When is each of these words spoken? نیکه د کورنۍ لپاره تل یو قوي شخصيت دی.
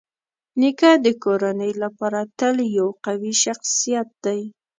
نیکه 0.59 0.91
د 1.05 1.07
کورنۍ 1.23 1.71
لپاره 1.83 2.19
تل 2.39 2.55
یو 2.77 2.87
قوي 3.05 3.33
شخصيت 3.43 4.09
دی. 4.25 4.41